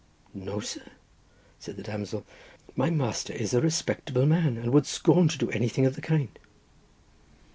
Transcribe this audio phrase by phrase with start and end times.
[0.33, 0.93] "No, sir,"
[1.59, 2.25] said the damsel;
[2.75, 6.39] "my master is a respectable man, and would scorn to do anything of the kind."